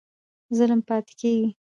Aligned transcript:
ظلم 0.57 0.79
پاتی 0.87 1.13
کیږي؟ 1.19 1.45